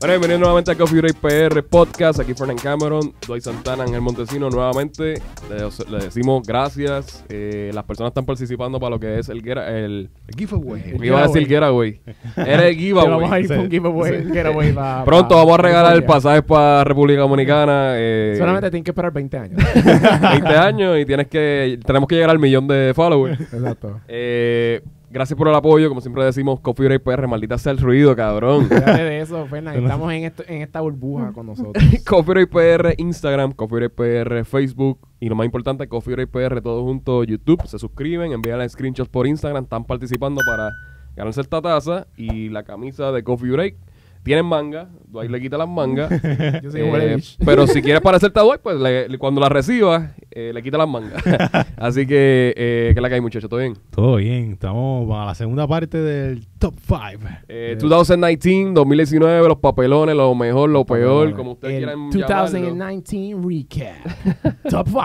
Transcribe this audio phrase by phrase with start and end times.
[0.00, 2.20] Bueno, bienvenidos nuevamente a Coffee Break PR Podcast.
[2.20, 4.48] Aquí Fernan Cameron, Dwight Santana, Ángel Montesino.
[4.48, 5.14] Nuevamente
[5.50, 7.24] le, le decimos gracias.
[7.28, 10.94] Eh, las personas están participando para lo que es el, el, El giveaway.
[10.96, 12.00] me iba a decir giveaway.
[12.36, 13.42] Era el Te vamos a giveaway.
[13.42, 14.22] ir con giveaway.
[14.22, 14.28] Sí.
[14.32, 14.72] giveaway
[15.04, 17.94] Pronto vamos a regalar el pasaje para República Dominicana.
[17.96, 19.60] eh, Solamente tienen que esperar 20 años.
[19.74, 23.40] 20 años y tienes que tenemos que llegar al millón de followers.
[23.40, 24.00] Exacto.
[24.06, 24.80] Eh,
[25.10, 25.88] gracias por el apoyo.
[25.88, 28.68] Como siempre decimos, Coffee Break PR, maldita sea el ruido, cabrón.
[28.68, 29.76] Fíjate de eso, Fernan.
[29.76, 31.82] Estamos en, esto, en esta burbuja con nosotros.
[32.06, 36.60] Coffee Break PR Instagram, Coffee Break PR Facebook y lo más importante, Coffee Break PR
[36.60, 37.62] todo junto YouTube.
[37.66, 40.70] Se suscriben, envían las screenshots por Instagram, están participando para
[41.16, 43.76] ganarse esta taza y la camisa de Coffee Break.
[44.24, 46.10] Tienen manga, Dwight le quita las mangas.
[46.62, 50.10] Yo soy Eh, pero si quieres parecerte a Dwight, pues le- le- cuando la recibas,
[50.40, 51.20] eh, le quita las mangas.
[51.76, 53.74] Así que, eh, que la cae muchacho, ¿todo bien?
[53.90, 57.28] Todo bien, estamos a la segunda parte del top 5.
[57.48, 62.62] Eh, 2019, 2019, los papelones, lo mejor, lo peor, como ustedes El quieran llamarlo.
[62.62, 64.62] 2019 recap.
[64.70, 65.04] Top 5.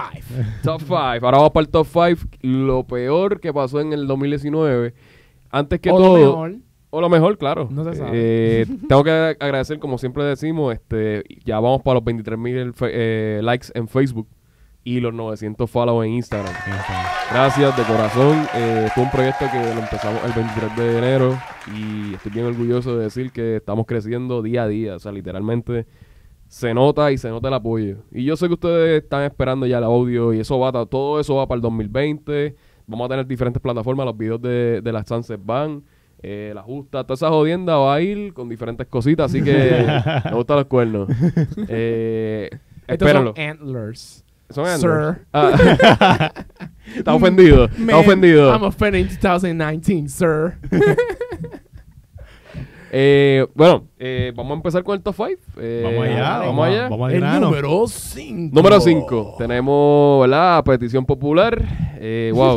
[0.62, 0.96] Top 5.
[0.96, 2.38] Ahora vamos para el top 5.
[2.42, 4.94] Lo peor que pasó en el 2019.
[5.50, 6.18] Antes que o todo.
[6.18, 6.56] lo mejor.
[6.92, 7.70] O lo mejor, claro.
[7.72, 8.12] No se sabe.
[8.14, 12.74] Eh, tengo que agradecer, como siempre decimos, este ya vamos para los 23 mil
[13.44, 14.28] likes en Facebook
[14.84, 16.54] y los 900 follows en Instagram.
[17.32, 18.46] Gracias de corazón.
[18.56, 21.38] Eh, fue un proyecto que lo empezamos el 23 de enero
[21.76, 24.96] y estoy bien orgulloso de decir que estamos creciendo día a día.
[24.96, 25.86] O sea, literalmente
[26.48, 27.98] se nota y se nota el apoyo.
[28.12, 31.36] Y yo sé que ustedes están esperando ya el audio y eso va, todo eso
[31.36, 32.56] va para el 2020.
[32.86, 35.84] Vamos a tener diferentes plataformas, los videos de, de las Sunset van.
[36.22, 39.52] Eh, la justa, toda esa jodienda va a ir con diferentes cositas, así que
[40.26, 41.10] me gustan los cuernos.
[41.68, 42.50] Eh,
[42.88, 43.34] Estos espérenlo.
[43.36, 44.23] son antlers.
[44.50, 44.90] Son Sir.
[44.90, 45.16] Android.
[45.34, 46.32] Ah.
[46.96, 47.66] está ofendido.
[47.66, 48.52] Está Man, ofendido.
[48.54, 50.58] I'm offended in 2019, sir.
[52.96, 55.42] Eh, bueno, eh, vamos a empezar con el top 5.
[55.84, 56.90] Vamos allá, Vamos allá.
[56.90, 57.48] Vamos al El grano.
[57.48, 58.56] número 5.
[58.56, 59.36] Número 5.
[59.40, 60.64] Tenemos, ¿verdad?
[60.64, 61.60] Petición popular.
[61.98, 62.56] Eh, wow.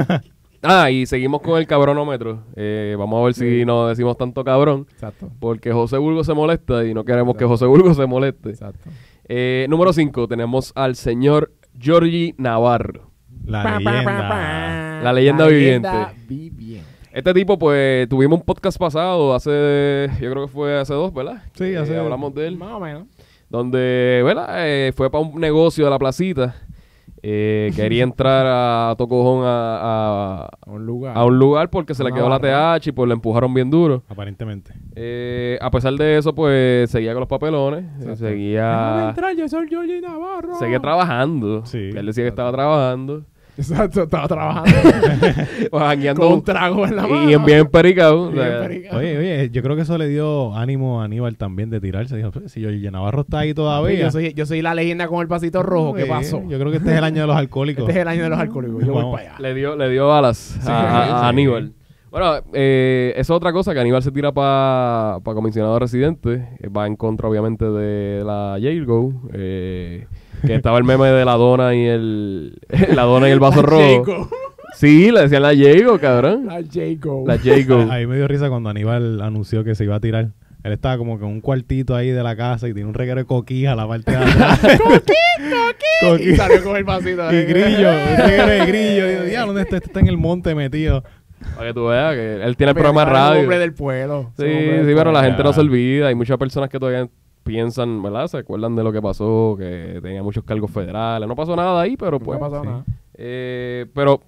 [0.64, 2.42] ah, y seguimos con el cabronómetro.
[2.56, 4.88] Eh, vamos a ver si no decimos tanto cabrón.
[4.90, 5.30] Exacto.
[5.38, 8.50] Porque José Burgo se molesta y no queremos que José Burgo se moleste.
[8.50, 8.90] Exacto.
[9.32, 10.26] Eh, número 5.
[10.26, 13.12] Tenemos al señor Georgie Navarro.
[13.44, 14.28] La Pa, pa, pa, leyenda.
[14.28, 15.00] pa.
[15.04, 16.84] La leyenda leyenda viviente.
[17.12, 21.42] Este tipo, pues, tuvimos un podcast pasado hace, yo creo que fue hace dos, ¿verdad?
[21.54, 22.56] Sí, hace- Eh, hablamos de él.
[22.56, 23.04] Más o menos.
[23.48, 24.48] donde, ¿verdad?
[24.66, 26.54] Eh, fue para un negocio de la placita.
[27.22, 29.76] Eh, quería entrar a Tocojón a,
[30.44, 31.16] a, A un lugar.
[31.16, 32.38] a un lugar porque se le quedó la.
[32.40, 34.02] TH y pues le empujaron bien duro.
[34.08, 34.72] Aparentemente.
[34.96, 39.68] Eh, a pesar de eso, pues seguía con los papelones, eh, seguía, entrar, yo soy
[40.00, 40.54] Navarro.
[40.58, 41.64] seguía trabajando.
[41.66, 41.90] Sí.
[41.94, 43.22] Él decía que estaba trabajando,
[43.58, 44.70] Exacto, estaba trabajando
[45.70, 47.30] pues, con un trago en la mano.
[47.30, 48.28] y en bien pericado.
[48.28, 48.60] o sea.
[48.96, 52.16] Oye, oye, yo creo que eso le dio ánimo a Aníbal también de tirarse.
[52.16, 53.98] Dijo, "Pues, si Jorge Navarro está ahí todavía.
[54.00, 55.94] yo, soy, yo soy la leyenda con el pasito rojo.
[55.94, 56.42] ¿Qué eh, pasó?
[56.48, 57.82] Yo creo que este es el año de los alcohólicos.
[57.82, 58.84] Este es el año de los alcohólicos.
[58.84, 59.40] Yo voy para allá.
[59.40, 61.26] le dio, le dio balas a, a- a sí.
[61.28, 61.72] Aníbal.
[62.10, 66.48] Bueno, eh, eso es otra cosa, que Aníbal se tira para comisionado residente.
[66.58, 69.12] Eh, va en contra, obviamente, de la Jail Go.
[69.32, 70.06] eh,
[70.46, 72.58] que estaba el meme de la dona y el
[72.94, 74.04] la dona y el vaso rojo.
[74.04, 74.28] Jago.
[74.76, 76.46] Sí, le decían la Jail Go, cabrón.
[76.46, 77.24] La Jago.
[77.26, 77.86] La Jail Go.
[77.90, 80.30] Ahí me dio risa cuando Aníbal anunció que se iba a tirar.
[80.62, 83.18] Él estaba como que en un cuartito ahí de la casa y tiene un reguero
[83.18, 84.60] de coquija a la parte de atrás.
[86.02, 86.36] Y Coquija.
[86.48, 87.32] salió con el pasito.
[87.32, 89.10] y grillo, un reguero de grillo.
[89.10, 89.76] Y yo, diablo, ¿dónde está?
[89.76, 91.02] Este está en el monte metido.
[91.56, 93.40] Para que tú veas que él tiene el programa de era un radio.
[93.42, 94.32] hombre del pueblo.
[94.38, 95.54] Sí, sí, pero la gente no Ya.
[95.54, 96.08] se olvida.
[96.08, 97.08] Hay muchas personas que todavía
[97.44, 98.26] piensan, ¿verdad?
[98.28, 101.28] Se acuerdan de lo que pasó, que tenía muchos cargos federales.
[101.28, 102.36] No pasó nada ahí, pero pues...
[102.36, 102.68] ha pasado sí.
[102.68, 102.84] nada.
[103.14, 104.22] Eh, pero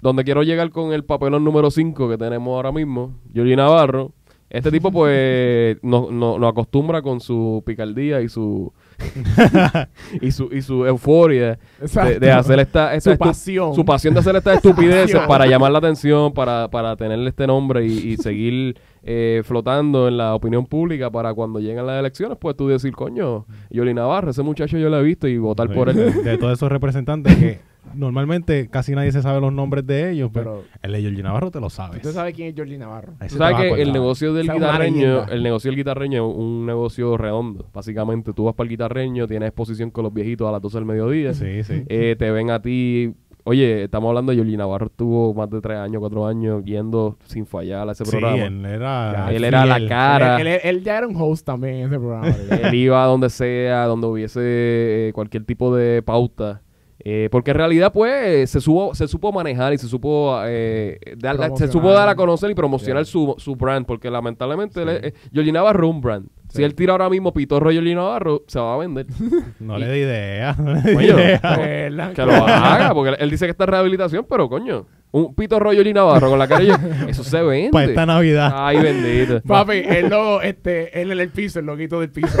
[0.00, 4.12] donde quiero llegar con el papelón número 5 que tenemos ahora mismo, Yuri Navarro,
[4.48, 8.72] este tipo pues nos no, nos acostumbra con su picardía y su
[10.20, 13.74] y su y su euforia de, de hacer esta, esta Su pasión.
[13.74, 15.28] su pasión de hacer estas estupideces Pasión.
[15.28, 20.16] para llamar la atención, para, para tenerle este nombre y, y seguir eh, flotando en
[20.16, 24.42] la opinión pública para cuando lleguen las elecciones, pues tú decir, coño, Yoli Navarro, ese
[24.42, 26.24] muchacho yo lo he visto y votar por él.
[26.24, 27.60] de todos esos representantes que
[27.94, 31.50] normalmente casi nadie se sabe los nombres de ellos, pero, Pero el de Jorge Navarro
[31.52, 31.98] te lo sabes.
[31.98, 33.12] usted sabe quién es Jorge Navarro.
[33.28, 37.66] Tú sabes que el negocio del guitarreño, el negocio del guitarreño es un negocio redondo.
[37.72, 40.84] Básicamente, tú vas para el guitarreño, tienes exposición con los viejitos a las 12 del
[40.84, 41.32] mediodía.
[41.32, 41.84] Sí, sí.
[41.88, 43.14] Eh, te ven a ti.
[43.48, 47.46] Oye, estamos hablando de Yoli Navarro, estuvo más de 3 años, 4 años yendo sin
[47.46, 48.42] fallar a ese Sí, programa.
[48.44, 50.40] él era, Él era la cara.
[50.40, 52.26] Él, él- él ya era un host también en ese programa.
[52.72, 56.62] Él iba a donde sea, donde hubiese eh, cualquier tipo de pauta.
[56.98, 61.36] Eh, porque en realidad, pues, se, supo, se supo manejar y se supo, eh, dar,
[61.56, 63.12] se supo dar a conocer y promocionar Sí.
[63.12, 63.86] su, su brand.
[63.86, 66.28] Porque lamentablemente, él es- eh, Navarro es un brand.
[66.56, 69.06] Si él tira ahora mismo Pitorro y Navarro, se va a vender.
[69.60, 70.54] No le dé idea.
[70.58, 71.40] No le dé Coño, idea.
[71.42, 72.12] ¿Verdad?
[72.12, 75.58] Que lo haga, porque él- él dice que está en rehabilitación, pero coño, un Pito
[75.58, 76.74] Rollo y Navarro con la cara y yo,
[77.08, 77.70] eso se vende.
[77.70, 78.52] Para esta Navidad.
[78.54, 79.40] Ay, bendito.
[79.46, 82.38] Papi, el logo, este, él en el piso, el loguito del piso.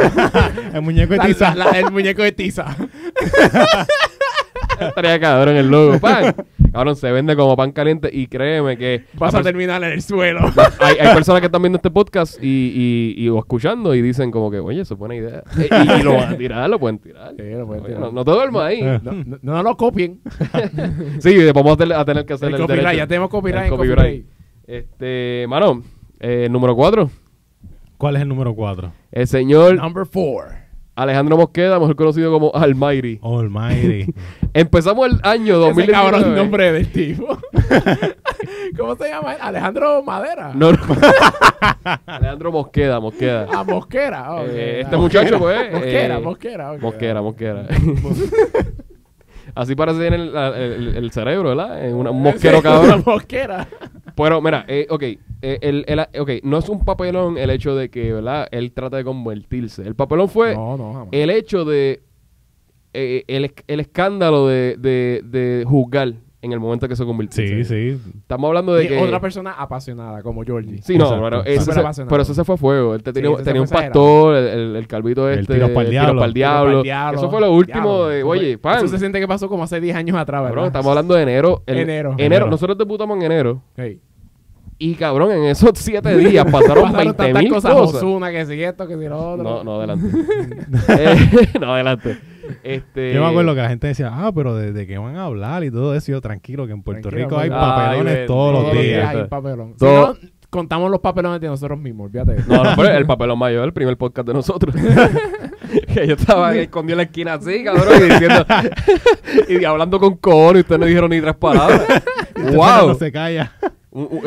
[0.72, 1.54] El muñeco de tiza.
[1.54, 2.76] la- la- el muñeco de tiza.
[4.80, 5.98] Estaría cabrón el logo.
[6.00, 6.34] Pan.
[6.72, 10.40] Cabrón, se vende como pan caliente y créeme que Vas a terminar en el suelo.
[10.80, 14.30] hay, hay personas que están viendo este podcast y, y, y o escuchando y dicen
[14.30, 15.42] como que, oye, eso es buena idea.
[15.58, 17.30] Eh, Y, y lo van a tirar, lo pueden tirar.
[17.36, 18.00] Sí, lo pueden Oye, tirar.
[18.08, 18.82] No, no te duermas ahí.
[18.82, 20.20] No, no, no lo copien.
[21.20, 22.98] Sí, vamos a tener, a tener que hacer El el, copyright, derecho.
[22.98, 24.26] ya tenemos copyright El en copyright.
[24.66, 25.82] Este, mano,
[26.20, 27.10] eh, número cuatro.
[27.96, 28.92] ¿Cuál es el número 4?
[29.12, 30.48] El señor Number four.
[30.96, 33.20] Alejandro Mosqueda, mejor conocido como Almighty.
[33.22, 34.12] Almighty.
[34.54, 35.92] Empezamos el año Ese 2019.
[36.10, 37.38] cabrón nombre del tipo.
[38.78, 39.34] ¿Cómo se llama?
[39.34, 39.38] él?
[39.42, 40.52] Alejandro Madera.
[40.54, 40.78] No, no.
[42.06, 43.46] Alejandro Mosqueda, Mosqueda.
[43.52, 44.32] Ah, Mosquera.
[44.36, 44.48] ok.
[44.48, 46.72] Eh, este muchacho, pues, Mosquera, eh, Mosquera.
[46.72, 46.80] ok.
[46.80, 47.66] Mosquera, Mosquera.
[49.54, 51.92] Así parece bien el, el- el cerebro, ¿verdad?
[51.92, 52.84] Una- un mosquero Sí, cabrón.
[52.86, 53.68] una Mosquera.
[54.16, 55.18] Pero mira, eh, ok, eh,
[55.60, 58.48] el, el- ok, no es un papelón el hecho de que, ¿verdad?
[58.50, 59.82] Él trata de convertirse.
[59.86, 61.08] El papelón fue No, no, jamás.
[61.12, 62.02] el hecho de
[62.94, 67.44] eh, el, el escándalo de, de, de juzgar en el momento que se convirtió.
[67.46, 67.98] Sí, sí.
[68.20, 70.80] Estamos hablando de Y que otra persona apasionada como Georgie.
[70.80, 72.94] Sí, no, pero, ese se, pero ese se fue a fuego.
[72.94, 75.54] Él te tenía, un pastor, el, el, el calvito El este.
[75.54, 76.20] tiros pa'l diablo.
[76.20, 76.82] pa'l Tiro pa'l diablo.
[76.84, 77.18] diablo.
[77.18, 78.08] Eso fue lo último Diablo.
[78.08, 78.76] de, Eso oye, pan.
[78.78, 80.66] Eso se siente que pasó como hace 10 años atrás, ¿verdad?
[80.66, 81.62] estamos hablando de enero.
[81.66, 82.12] El- Enero.
[82.12, 82.24] enero.
[82.26, 82.46] Enero.
[82.50, 83.62] Nosotros debutamos en enero.
[83.76, 84.00] Hey.
[84.78, 87.72] Y cabrón, en esos siete días pasaron Pasaron 20 tantas mil cosas.
[88.30, 89.42] que si esto, que si lo otro.
[89.42, 90.06] No, no, adelante.
[90.88, 92.18] Eh, no, adelante.
[92.62, 95.24] Este, Yo me acuerdo que la gente decía, ah, pero ¿de, de qué van a
[95.24, 96.12] hablar y todo eso?
[96.12, 99.14] Yo, tranquilo, que en Puerto Tranquilo, Rico hay papelones Ay, todos Todos los días.
[99.14, 99.72] hay papelón.
[99.72, 102.36] Si Todo- no, contamos los papelones de nosotros mismos, olvídate.
[102.46, 104.74] No, no, pero el papelón mayor, el primer podcast de nosotros.
[105.92, 108.46] que yo estaba ahí escondido en la esquina así, cabrón, y diciendo,
[109.48, 111.82] y hablando con cojones, y ustedes no dijeron ni tres palabras.
[112.36, 112.94] No wow.
[112.94, 113.52] se calla.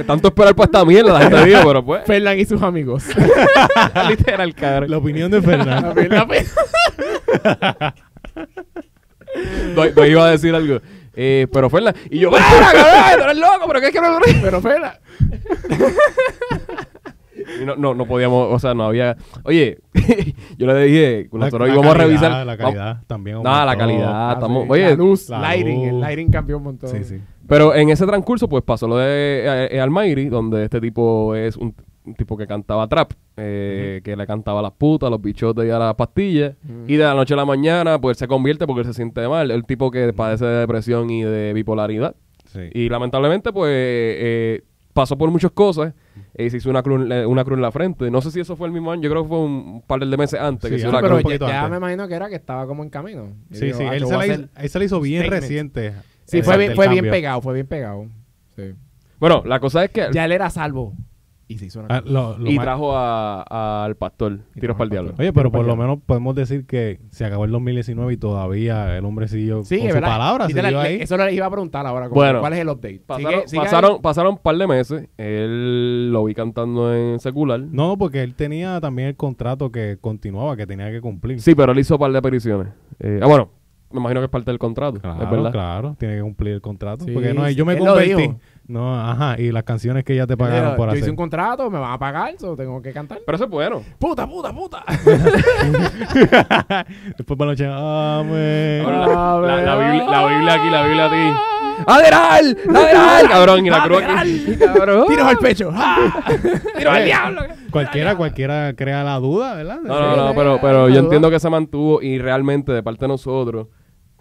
[0.07, 3.06] Tanto esperar para esta mierda, la gente dijo, pero pues, Fernan y sus amigos.
[4.10, 4.89] literal, cabrón.
[4.89, 5.42] La opinión de.
[5.42, 5.94] La
[6.27, 6.45] pe-
[9.95, 10.80] No, iba a decir algo.
[11.16, 13.18] Eh, pero Fernan, y yo, ¡Para, cabrón!
[13.18, 13.66] ¡Tú eres loco!
[13.68, 14.94] ¿Pero qué es que no Pero Fernan.
[17.65, 19.18] No, no, no podíamos, o sea, no había.
[19.44, 19.80] Oye,
[20.57, 22.45] yo le dije, nosotros La- la íbamos a calidad, revisar.
[22.45, 23.42] La calidad también.
[23.42, 24.12] No, la calidad.
[24.30, 24.69] Ah, estamos, sí.
[24.72, 25.75] oye, la luz, la lighting.
[25.80, 25.88] luz.
[25.88, 26.89] El lighting cambió un montón.
[26.92, 27.19] Sí, sí.
[27.50, 29.06] Pero en ese transcurso, pues pasó lo de
[29.46, 31.75] eh, eh, Almighty, donde este tipo es un,
[32.06, 35.69] un tipo que cantaba trap, eh, que le cantaba a las putas, los bichotes y
[35.69, 36.56] a las pastillas.
[36.88, 39.50] Y de la noche a la mañana, pues se convierte porque se siente mal.
[39.51, 42.16] El tipo que padece de depresión y de bipolaridad.
[42.46, 42.62] Sí.
[42.74, 44.63] Y lamentablemente, pues eh,
[44.94, 45.94] pasó por muchas cosas.
[46.38, 48.10] Y se hizo una cruz, eh, una cruz en la frente.
[48.12, 50.18] No sé si eso fue el mismo año, yo creo que fue un par de
[50.18, 50.69] meses antes.
[50.69, 51.40] Sí, que se hizo ah, la pero cruz.
[51.40, 53.30] ya, me imagino que era que estaba como en camino.
[53.51, 53.84] Y Sí, digo, sí.
[53.88, 55.42] ah, Él yo se, la a hizo, hacer- él se la hizo bien statement.
[55.44, 55.94] reciente.
[56.29, 58.05] Sí, fue, bien, fue bien pegado, fue bien pegado.
[58.55, 58.73] Sí.
[59.19, 60.07] Bueno, la cosa es que...
[60.13, 60.93] Ya él era salvo.
[61.51, 64.83] Y se hizo una Ah, lo- lo y trajo a- al pastor, Y tiros para
[64.83, 65.13] el diablo.
[65.17, 69.03] Oye, pero por lo menos podemos decir que se acabó el 2019 y todavía el
[69.03, 70.09] hombre siguió Sí, con es su verdad.
[70.09, 70.99] palabra, siguió ahí.
[71.01, 72.07] Eso les iba a preguntar ahora.
[72.07, 73.01] como Bueno, ¿Cuál es el update?
[73.03, 73.98] Pasaron, Sigue- sigue pasaron, ahí.
[74.00, 75.09] pasaron un par de meses.
[75.17, 77.59] Él lo vi cantando en secular.
[77.62, 81.41] No, porque él tenía también el contrato que continuaba, que tenía que cumplir.
[81.41, 82.67] Sí, pero él hizo un par de apariciones.
[83.00, 83.50] Eh, ah, bueno,
[83.91, 85.00] me imagino que es parte del contrato.
[85.00, 85.51] Claro, es verdad.
[85.51, 87.05] claro, tiene que cumplir el contrato.
[87.05, 88.34] Sí, porque no, yo me convertí.
[88.67, 91.01] No, ajá, y las canciones que ya te pagaron Mira, por yo hacer.
[91.01, 93.17] hice un contrato, me van a pagar, so tengo que cantar.
[93.25, 93.81] Pero eso es bueno.
[93.98, 94.84] Puta, puta, puta.
[97.17, 98.84] Después para la noche, amén.
[98.86, 101.38] La, la- la Biblia, la Biblia aquí, la Biblia aquí.
[101.88, 102.58] ¡Lateral!
[102.67, 103.27] ¡Lateral!
[103.29, 104.55] Cabrón, y la cruz aquí.
[104.60, 105.05] Cabrón.
[105.08, 105.72] Tiros al pecho.
[105.74, 106.12] ¡Ah!
[106.77, 107.41] ¡Tiro al diablo!
[107.72, 109.79] Cualquiera, cualquiera crea la duda, ¿verdad?
[109.84, 113.10] No, no, no, pero, pero yo entiendo que se mantuvo y realmente de parte de
[113.10, 113.67] nosotros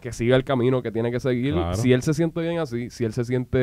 [0.00, 1.54] que siga el camino que tiene que seguir.
[1.54, 1.74] Claro.
[1.74, 3.58] Si él se siente bien así, si él se siente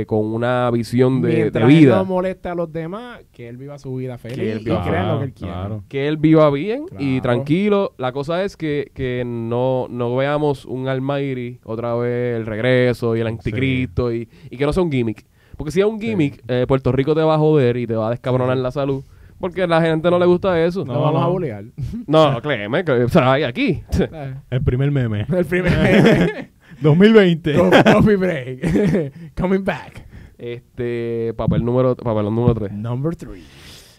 [0.00, 3.48] eh, con una visión de, de Mientras él vida, no moleste a los demás, que
[3.48, 5.54] él viva su vida feliz Que él y viva- crea lo Claro, que él quiera.
[5.54, 5.84] claro.
[5.88, 7.94] que él viva bien y tranquilo.
[7.98, 13.20] La cosa es que, que no, no veamos un Almighty otra vez, el regreso y
[13.20, 15.24] el anticristo y, y que no sea un gimmick.
[15.56, 18.08] Porque si es un gimmick, eh, Puerto Rico te va a joder y te va
[18.08, 19.02] a descabronar la salud.
[19.38, 20.84] Porque a la gente no le gusta eso.
[20.84, 21.26] No, No, vamos no.
[21.26, 21.64] a bulear.
[22.06, 23.82] no, créeme, que, o sea, hay aquí.
[24.50, 25.26] El primer meme.
[25.28, 27.54] el primer 2020.
[27.54, 29.34] Co- coffee break.
[29.40, 30.06] Coming back.
[30.38, 32.72] Este, papel número, papelón número 3.
[32.72, 33.42] Number three.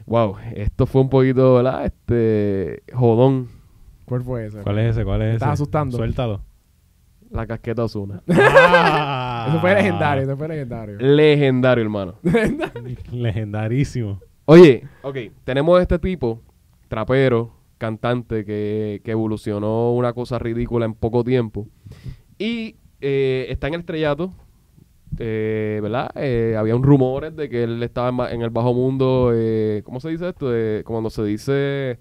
[0.06, 1.86] Wow, esto fue un poquito, ¿verdad?
[1.86, 3.48] Este, jodón.
[4.06, 4.60] ¿Cuál fue ese?
[4.62, 5.04] ¿Cuál es ese?
[5.06, 5.36] ¿Cuál es ese?
[5.36, 5.98] estás asustando.
[5.98, 6.42] Suéltalo.
[7.32, 8.24] La casqueta Osuna.
[8.30, 9.46] Ah.
[9.50, 10.98] Eso fue legendario, eso fue legendario.
[11.00, 12.16] Legendario, hermano.
[13.12, 14.20] Legendarísimo.
[14.52, 16.42] Oye, ok, tenemos este tipo
[16.88, 21.68] trapero, cantante que, que evolucionó una cosa ridícula en poco tiempo.
[22.40, 24.34] Y eh, está en el estrellato,
[25.20, 26.10] eh, ¿verdad?
[26.16, 30.10] Eh, había un rumores de que él estaba en, el bajo mundo, eh, ¿cómo se
[30.10, 30.50] dice esto?
[30.52, 32.00] Eh, cuando se dice...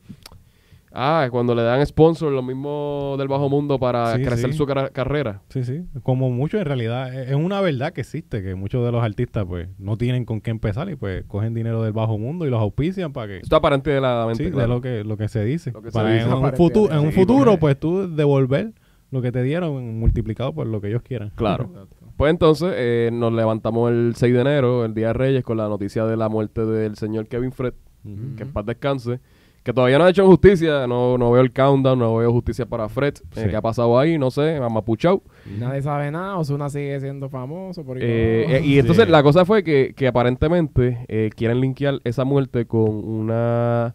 [0.93, 4.57] Ah, cuando le dan sponsor, lo mismo del bajo mundo para Sí, crecer sí.
[4.57, 5.43] su carrera.
[5.51, 5.83] Sí, sí.
[6.03, 9.45] Como mucho en realidad, es es una verdad que existe, que muchos de los artistas
[9.47, 12.61] pues no tienen con qué empezar y pues cogen dinero del bajo mundo y los
[12.61, 13.37] auspician para que...
[13.39, 15.73] Esto aparentemente Sí, de lo que, lo que se dice.
[15.73, 16.27] Lo que se para dice.
[16.27, 18.73] en, un futuro, en un sí, futuro, porque- pues tú devolver
[19.11, 21.33] lo que te dieron multiplicado por lo que ellos quieran.
[21.35, 21.71] Claro.
[22.19, 25.69] Pues entonces eh, nos levantamos el 6 de enero, el Día de Reyes, con la
[25.69, 28.35] noticia de la muerte del señor Kevin Fred, Ujú.
[28.37, 29.21] que en paz descanse,
[29.63, 32.89] que todavía no ha hecho justicia, no, no veo el countdown, no veo justicia para
[32.89, 33.49] Fred, eh.
[33.51, 34.17] ¿qué ha pasado ahí?
[34.17, 35.23] No sé, amapuchao.
[35.59, 36.39] Nadie sabe nada.
[36.39, 37.85] Ozuna sigue siendo famoso.
[37.85, 39.11] Por Eh, eh, y entonces Sí.
[39.13, 43.95] la cosa fue que, que aparentemente eh, quieren linkear esa muerte con una,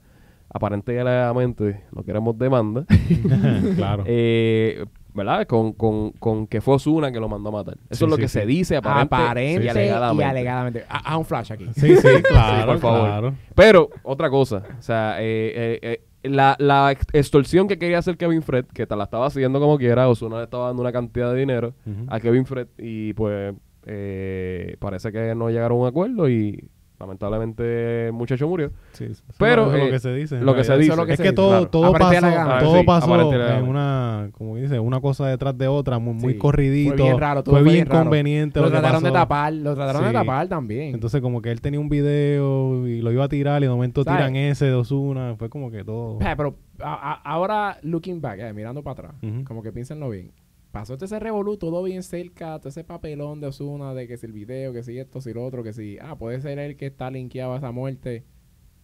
[0.50, 2.86] aparentemente, no queremos demanda,
[3.76, 4.04] claro.
[5.14, 5.46] ¿Verdad?
[5.48, 7.76] Con, con, con que fue Osuna que lo mandó a matar.
[7.90, 8.40] Eso Sí, es lo sí, que sí.
[8.40, 10.24] se dice aparente, Aparente y alegadamente.
[10.24, 10.86] y alegadamente.
[10.90, 11.68] Ah, ah, un flash aquí.
[11.76, 13.02] sí, sí, claro, por favor.
[13.08, 13.34] claro.
[13.56, 15.80] Pero, otra cosa, o sea, eh, eh,
[16.24, 19.60] eh, la, la ex- extorsión que quería hacer Kevin Fred, que te la estaba haciendo
[19.60, 21.74] como quiera, Osuna le estaba dando una cantidad de dinero
[22.08, 23.54] a Kevin Fred y pues
[23.86, 26.70] eh, parece que no llegaron a un acuerdo y
[27.04, 28.72] lamentablemente el muchacho murió.
[28.94, 29.08] Sí,
[29.38, 30.40] Pero, es lo eh, que se dice.
[30.42, 30.92] lo que se dice.
[30.92, 31.68] Es lo que es se que dice, todo, claro.
[31.70, 32.64] todo pasó, alegadamente.
[32.66, 36.40] todo sí, pasó en una, como dice, una cosa detrás de otra, muy, muy Sí.
[36.40, 36.96] corridito.
[36.96, 38.04] Fue bien raro, todo fue bien raro.
[38.06, 38.60] conveniente.
[38.60, 39.54] Lo lo trataron de tapar.
[39.54, 40.94] Lo trataron de tapar también.
[40.96, 44.04] Entonces como que él tenía un video y lo iba a tirar y de momento
[44.04, 44.20] ¿Sabes?
[44.20, 45.36] tiran ese de Osuna.
[45.38, 46.20] Fue como que todo...
[46.22, 49.14] Eh, Pero a- a- ahora, looking back, eh, mirando para atrás,
[49.46, 50.32] como que piénsenlo bien.
[50.74, 54.26] Pasó todo ese revolú, todo bien cerca, todo ese papelón de Osuna, de que si
[54.26, 56.88] el video, que si esto, si lo otro, que si, ah, puede ser él que
[56.88, 58.24] está linkeado a esa muerte.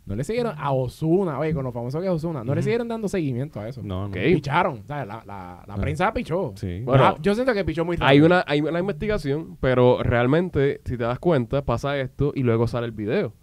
[0.05, 2.87] No le siguieron a Osuna, oye, con lo famoso que es Osuna, no le siguieron
[2.87, 3.81] dando seguimiento a eso.
[3.81, 4.09] No, no.
[4.09, 4.17] Ok.
[4.17, 5.07] Picharon, ¿sabes?
[5.07, 6.53] La, la, la prensa pichó.
[6.57, 6.81] Sí.
[6.83, 8.25] Bueno, yo siento que pichó muy Hay rápido.
[8.27, 12.85] una, hay una investigación, pero realmente, si te das cuenta, pasa esto y luego sale
[12.85, 13.33] el video.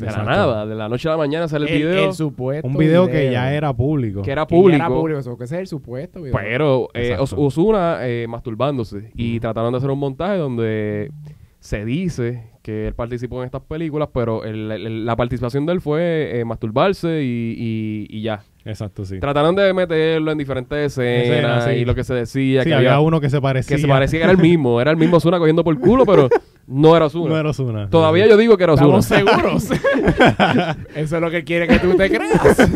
[0.00, 0.30] De Exacto.
[0.30, 2.76] la nada, de la noche a la mañana sale el, el, video, el supuesto un
[2.76, 4.22] video, que ya era público.
[4.22, 4.76] que era que ya público.
[4.84, 6.36] era público, eso, que ese es el supuesto video.
[6.36, 7.22] Pero eh, Exacto.
[7.24, 11.10] Os- Ozuna eh, masturbándose y trataron de hacer un montaje donde
[11.58, 15.80] se dice que él participó en estas películas, pero el- el- la participación de él
[15.80, 18.42] fue eh, masturbarse y, y- y ya.
[18.64, 19.18] Exacto, sí.
[19.20, 21.70] Trataron de meterlo en diferentes escenas sí.
[21.70, 23.76] y lo que se decía Sí, que había había uno que se parecía.
[23.76, 26.28] que se parecía que era el mismo, era el mismo Ozuna cogiendo por culo, pero
[26.66, 27.30] no era Ozuna.
[27.30, 27.88] No era Osuna.
[27.90, 28.74] Todavía yo digo que era.
[28.74, 29.70] Estamos seguros.
[30.94, 32.70] Eso es lo que quiere que tú te creas.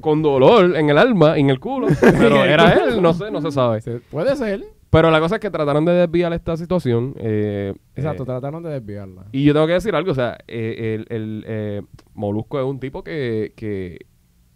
[0.00, 3.50] Con dolor en el alma, en el culo, pero era él, no sé, no se
[3.50, 3.80] sabe.
[4.10, 4.64] Puede ser.
[4.90, 7.14] Pero la cosa es que trataron de desviar esta situación.
[7.18, 9.26] eh, Exacto, eh, trataron de desviarla.
[9.30, 11.82] Y yo tengo que decir algo, o sea, eh, el, el, eh,
[12.14, 13.98] Molusco es un tipo que, que,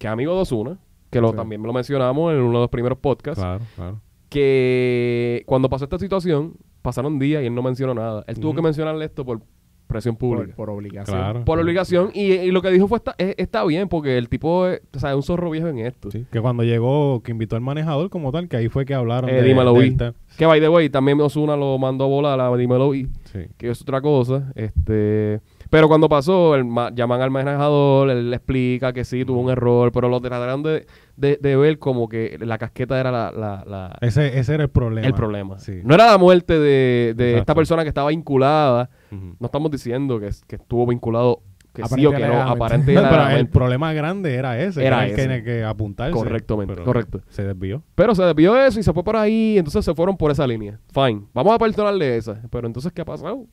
[0.05, 0.79] que es amigo de Ozuna,
[1.11, 1.37] que lo, Sí.
[1.37, 4.01] también lo mencionamos en uno de los primeros podcasts, Claro, claro.
[4.29, 8.25] que cuando pasó esta situación, pasaron días y él no mencionó nada.
[8.27, 9.41] Él tuvo que mencionarle esto por
[9.87, 10.57] presión Por, pública.
[10.57, 11.17] por obligación.
[11.17, 11.45] Claro.
[11.45, 14.67] Por obligación, y, y lo que dijo fue, está, es- está bien, porque el tipo
[14.67, 16.11] es, o sea, es un zorro viejo en esto.
[16.11, 19.31] Sí, que cuando llegó, que invitó al manejador como tal, que ahí fue que hablaron
[19.31, 19.93] Eh, de, dímelo, vi.
[19.97, 23.41] te- Que, by the way, también Ozuna lo mandó a volar a Dímelo y Sí.
[23.57, 24.53] que es otra cosa.
[24.57, 25.41] Este,
[25.75, 29.51] pero cuando pasó, el ma- llaman al manejador, él le explica que sí, tuvo un
[29.51, 33.65] error, pero lo trataron de, de, de ver como que la casqueta era la, la-
[33.67, 35.05] la- Ese, ese era el problema.
[35.05, 35.59] el problema.
[35.59, 35.81] Sí.
[35.83, 38.89] No era la muerte de, de esta persona que estaba vinculada.
[39.11, 41.41] No estamos diciendo que, que estuvo vinculado,
[41.73, 42.55] que sí o que no, alegadamente.
[42.65, 44.87] aparente y No, pero el problema grande era ese.
[44.87, 46.13] Era el que tenía que apuntarse.
[46.13, 47.21] Correctamente, correcto.
[47.31, 47.83] Se desvió.
[47.97, 50.79] Pero se desvió eso y se fue por ahí, entonces se fueron por esa línea.
[50.93, 51.23] Fine.
[51.35, 52.41] Vamos a perdonarle esa.
[52.49, 53.47] Pero entonces, ¿qué ha pasado?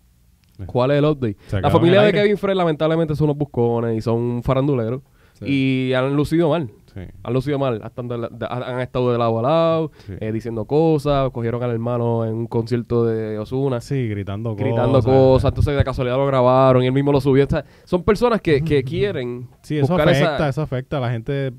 [0.66, 1.38] ¿Cuál es el update?
[1.62, 2.12] La familia de.
[2.14, 5.02] Kevin Fred lamentablemente son unos buscones y son faranduleros.
[5.44, 6.70] Y han lucido mal.
[6.94, 7.00] Sí.
[7.24, 7.82] Han lucido mal.
[7.84, 10.14] Han estado de lado a lado, Sí.
[10.20, 11.32] eh, diciendo cosas.
[11.32, 13.82] Cogieron al hermano en un concierto de Osuna.
[13.82, 14.66] Sí, gritando cosas.
[14.68, 17.46] Gritando cosas, entonces de casualidad lo grabaron y él mismo lo subió.
[17.46, 21.00] O sea, son personas que, que quieren Sí, eso buscar afecta, esa, eso afecta.
[21.00, 21.54] La gente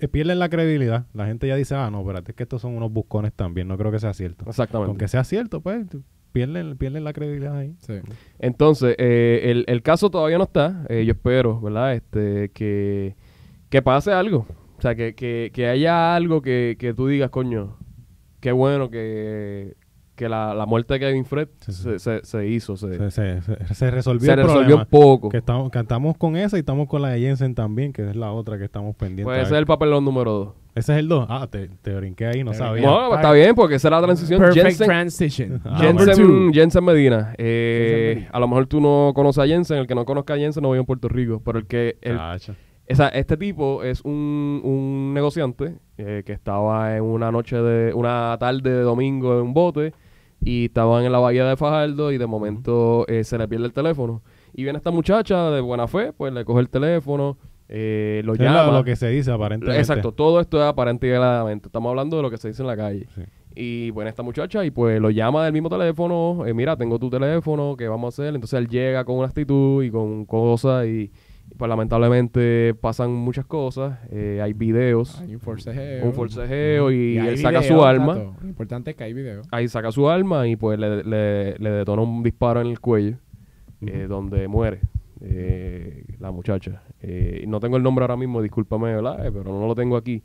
[0.00, 1.06] eh, pierde la credibilidad.
[1.12, 3.66] La gente ya dice, ah, no, espérate, es que estos son unos buscones también.
[3.66, 4.44] No creo que sea cierto.
[4.46, 4.90] Exactamente.
[4.90, 5.84] Aunque sea cierto, pues
[6.36, 7.74] pierden, pierden la credibilidad ahí.
[7.78, 7.94] Sí.
[8.38, 10.84] Entonces, eh, el, el caso todavía no está.
[10.88, 11.94] Eh, yo espero, ¿verdad?
[11.94, 13.16] Este, que,
[13.70, 14.46] que pase algo.
[14.78, 17.78] O sea, que, que, que haya algo que, que tú digas, coño,
[18.40, 19.74] qué bueno que,
[20.14, 21.82] que la, la muerte de Kevin Fred Sí, sí.
[21.82, 23.40] se, se, se hizo, se, Se,
[23.74, 25.30] se- resolvió se el resolvió un poco.
[25.30, 28.14] Que estamos, que estamos con esa y estamos con la de Jensen también, que es
[28.16, 29.24] la otra que estamos pendientes.
[29.24, 29.60] Puede a ser ver.
[29.60, 30.54] el papelón número dos.
[30.76, 31.26] Ese es el 2.
[31.28, 32.88] Ah, te, te brinqué ahí, no Te sabía.
[32.88, 34.40] Bueno, está bien, porque esa es la transición.
[34.40, 35.60] Perfect Jensen, transition.
[35.64, 36.50] Ah, Number Jensen, two.
[36.52, 37.34] Jensen Medina.
[37.38, 38.30] Eh, Jensen Medina.
[38.32, 39.78] A lo mejor tú no conoces a Jensen.
[39.78, 41.40] El que no conozca a Jensen no vive en Puerto Rico.
[41.44, 42.18] Pero el que, el,
[42.86, 48.36] esa- este tipo es un, un negociante eh, que estaba en una noche de, una
[48.38, 49.94] tarde de domingo en un bote
[50.44, 53.72] y estaban en la bahía de Fajardo y de momento eh, se le pierde el
[53.72, 54.22] teléfono.
[54.52, 58.72] Y viene esta muchacha de buena fe, pues le coge el teléfono, eh, lo llama.
[58.72, 59.80] lo que se dice aparentemente.
[59.80, 61.68] Exacto, todo esto es aparente y.
[61.68, 63.06] Estamos hablando de lo que se dice en la calle.
[63.14, 63.22] Sí.
[63.58, 67.08] Y bueno, esta muchacha, y pues lo llama del mismo teléfono, eh, mira, tengo tu
[67.08, 68.34] teléfono, ¿qué vamos a hacer?
[68.34, 71.10] Entonces él llega con una actitud y con cosas y,
[71.50, 73.98] y, pues lamentablemente pasan muchas cosas.
[74.10, 76.04] eh, hay videos, Hay un forcejeo.
[76.04, 78.14] un forcejeo y, él saca video, su arma.
[78.16, 78.34] Tato.
[78.42, 79.40] Lo importante es que hay video.
[79.50, 83.16] Ahí saca su arma y pues le, le, le detona un disparo en el cuello,
[83.80, 84.80] eh, donde muere
[85.20, 86.82] eh, la muchacha.
[87.00, 89.26] Eh, no tengo el nombre ahora mismo, discúlpame, ¿verdad?
[89.26, 90.22] Eh, pero no lo tengo aquí.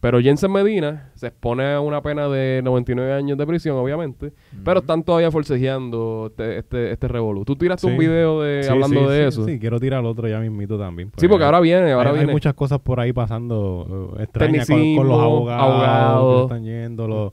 [0.00, 4.32] Pero Jensen Medina se expone a una pena de 99 años de prisión, obviamente,
[4.64, 7.44] pero están todavía forcejeando este, este, este revolú.
[7.44, 9.44] Tú tiraste un video de, Sí, hablando sí, de eso.
[9.44, 11.12] Sí, quiero tirar otro ya mismito también.
[11.18, 15.06] Sí, porque ahora viene, ahora hay, hay muchas cosas por ahí pasando eh, extrañas con,
[15.06, 16.36] los abogados, abogados.
[16.48, 17.06] que están yendo.
[17.06, 17.32] los-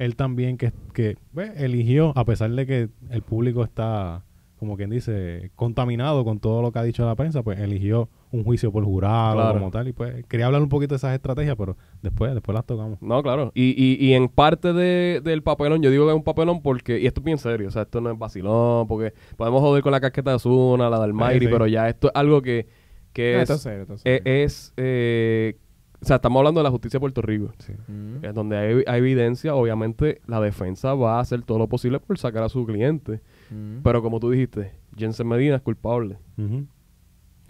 [0.00, 4.24] él también que, que pues, eligió, a pesar de que el público está,
[4.58, 8.44] como quien dice, contaminado con todo lo que ha dicho la prensa, pues eligió un
[8.44, 9.58] juicio por jurado Claro.
[9.58, 9.88] como tal.
[9.88, 13.00] Y pues quería hablar un poquito de esas estrategias, pero después, después las tocamos.
[13.00, 13.52] No, claro.
[13.54, 16.98] Y, y, y en parte de, del papelón, yo digo que es un papelón porque,
[17.00, 19.92] y esto es bien serio, o sea, esto no es vacilón, porque podemos joder con
[19.92, 21.52] la casqueta de Azuna, la del Mayri, sí.
[21.52, 22.66] pero ya esto es algo que,
[23.12, 25.56] que es, esto es serio, esto es eh, es, eh,
[26.00, 27.50] o sea, estamos hablando de la justicia de Puerto Rico.
[27.58, 27.72] Sí.
[27.88, 28.24] Mm.
[28.24, 32.18] Es donde hay, hay evidencia, obviamente la defensa va a hacer todo lo posible por
[32.18, 33.20] sacar a su cliente.
[33.50, 33.78] Mm.
[33.82, 36.18] Pero como tú dijiste, Jensen Medina es culpable.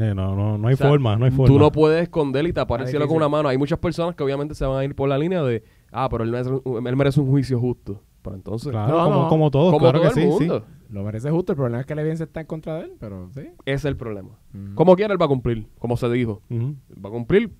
[0.00, 1.47] Eh, no, no, no hay O sea, forma, no hay forma.
[1.52, 3.49] Tú no puedes esconder y tapar el cielo con una mano.
[3.49, 6.23] Hay muchas personas que obviamente se van a ir por la línea de, ah, pero
[6.23, 8.00] él merece, un- él merece un juicio justo.
[8.23, 9.28] Pero entonces, Claro, No, como, no.
[9.28, 10.45] como todos, como claro todo que el sí, sí.
[10.49, 11.52] mundo, Lo merece justo.
[11.52, 13.40] El problema es que la evidencia está en contra de él, pero sí.
[13.40, 14.38] ese es el problema.
[14.53, 14.75] Mm.
[14.75, 16.42] Como quiera, él va a cumplir, como se dijo.
[16.51, 17.53] Va a cumplir,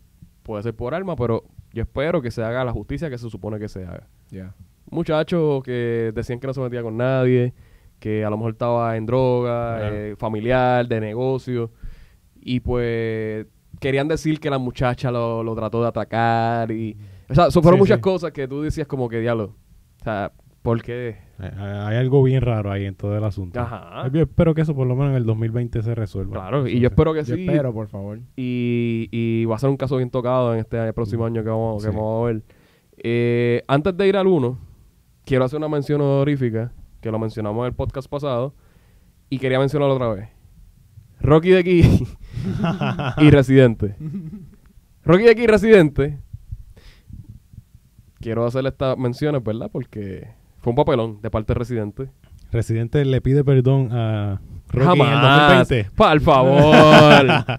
[0.45, 3.59] puede ser por arma, pero yo espero que se haga la justicia que se supone
[3.59, 4.09] que se haga.
[4.31, 4.55] Ya.
[4.91, 7.53] Muchachos que decían que no se metía con nadie,
[7.99, 9.95] que a lo mejor estaba en droga, Claro.
[9.95, 11.71] eh, familiar, de negocio,
[12.41, 13.47] y pues
[13.81, 16.97] querían decir que la muchacha lo, lo trató de atacar, y...
[17.31, 18.03] O sea, eso fueron Sí, muchas sí.
[18.03, 19.55] cosas que tú decías como que, diablo,
[20.01, 20.33] o sea,
[20.63, 21.19] ¿por qué?
[21.41, 23.61] Eh, Hay algo bien raro ahí en todo el asunto.
[23.61, 24.09] Ajá.
[24.13, 26.33] Yo espero que eso por lo menos en el 2020 se resuelva.
[26.33, 26.85] Claro, y yo sí.
[26.87, 27.45] espero que Yo sí.
[27.47, 28.19] espero, por favor.
[28.37, 31.83] y, y va a ser un caso bien tocado en este próximo año que vamos,
[31.85, 32.43] que vamos a ver.
[32.97, 34.59] Eh, antes de ir al 1,
[35.25, 38.55] quiero hacer una mención honorífica, que lo mencionamos en el podcast pasado,
[39.31, 40.29] y quería mencionarlo otra vez.
[41.21, 42.07] Rocky de aquí
[43.19, 43.97] y Residente.
[45.05, 46.19] Rocky de aquí y Residente.
[48.21, 49.71] Quiero hacer estas menciones, ¿verdad?
[49.73, 52.11] Porque fue un papelón de parte de Residente.
[52.51, 55.69] Residente le pide perdón a Rocky en el Jamás.
[55.69, 55.91] 2020.
[55.97, 56.75] Por favor.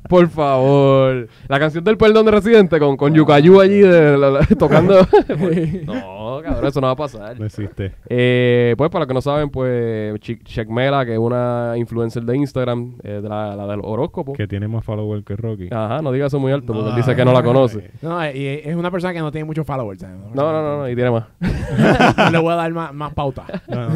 [0.09, 1.27] por favor.
[1.47, 4.95] La canción del perdón de Residente con, con Yucayu allí de, la- la- tocando.
[5.85, 7.39] no, cabrón, eso no va a pasar.
[7.39, 7.93] No existe.
[8.07, 12.95] Eh, pues para los que no saben, pues Checkmela, que es una influencer de Instagram,
[13.03, 14.33] eh, de la, la del horóscopo.
[14.33, 15.67] Que tiene más followers que Rocky.
[15.71, 17.91] Ajá, no diga eso muy alto porque él dice que no la conoce.
[18.01, 19.99] No, y es una persona que no tiene muchos followers.
[20.01, 20.15] ¿sabes?
[20.33, 21.25] No, no, no, no, y tiene más.
[22.31, 23.45] Le voy a dar más, más pauta.
[23.67, 23.95] No, no.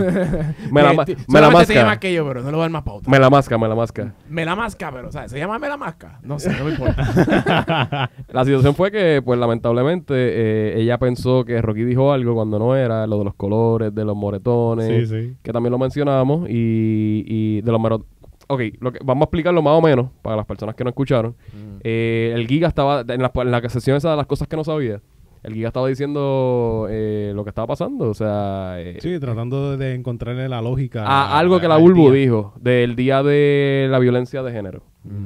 [0.71, 2.63] Me la, Sí, me la solamente tiene más que yo, pero no le voy a
[2.65, 3.02] dar más pauta.
[3.07, 4.13] Me la masca, me la masca.
[4.29, 5.31] Me la masca, pero, ¿sabes?
[5.31, 6.19] ¿Se llama me la masca?
[6.23, 8.09] No sé, no me importa.
[8.31, 12.75] La situación fue que, pues lamentablemente, eh, ella pensó que Rocky dijo algo cuando no
[12.75, 15.35] era, lo de los colores, de los moretones, Sí, sí.
[15.43, 18.11] que también lo mencionamos, y, y de los moretones.
[18.47, 21.35] Ok, lo que, vamos a explicarlo más o menos para las personas que no escucharon.
[21.81, 24.63] Eh, el Giga estaba, en la, en la sesión esa de las cosas que no
[24.63, 25.01] sabía,
[25.43, 28.75] el Giga estaba diciendo eh, lo que estaba pasando, o sea...
[28.79, 31.05] eh, Sí, tratando de encontrarle la lógica.
[31.05, 34.83] a algo que la Bulbu dijo del día de la violencia de género.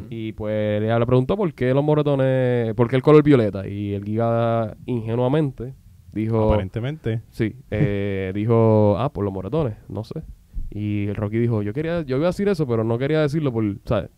[0.10, 3.68] Y pues ella le preguntó por qué los moretones, por qué el color violeta.
[3.68, 5.76] Y el Giga ingenuamente
[6.14, 7.22] dijo, Aparentemente.
[7.30, 10.24] sí, eh, dijo, ah, por los moretones, no sé.
[10.72, 13.54] Y el Rocky dijo, yo quería, yo iba a decir eso, pero no quería decirlo
[13.54, 14.10] por, ¿sabes?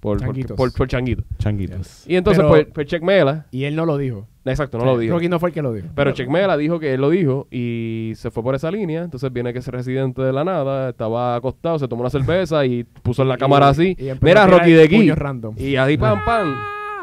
[0.00, 0.56] Por, por, Changuitos.
[0.56, 1.24] por, por changuito.
[1.38, 2.04] Changuitos.
[2.08, 4.26] Y entonces, Pero- pues, pues Check Mela, Y él no lo dijo.
[4.46, 5.12] exacto, no lo dijo.
[5.14, 5.88] Rocky no fue el que lo dijo.
[5.94, 9.02] Pero Check Mela dijo que él lo dijo y se fue por esa línea.
[9.02, 12.84] Entonces viene que ese residente de la nada estaba acostado, se tomó una cerveza y
[12.84, 13.94] puso en la Y- cámara así.
[13.98, 14.96] y empezó Mira, a tirar Rocky de aquí.
[14.96, 15.54] puños random.
[15.58, 16.54] Y ahí pam, pam.